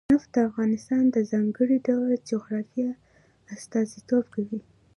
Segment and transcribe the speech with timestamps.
[0.13, 2.89] نفت د افغانستان د ځانګړي ډول جغرافیه
[3.55, 4.59] استازیتوب کوي.